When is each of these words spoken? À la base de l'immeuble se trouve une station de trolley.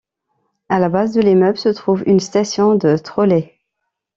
À 0.67 0.79
la 0.79 0.89
base 0.89 1.13
de 1.13 1.21
l'immeuble 1.21 1.59
se 1.59 1.69
trouve 1.69 2.01
une 2.07 2.19
station 2.19 2.73
de 2.73 2.97
trolley. 2.97 3.53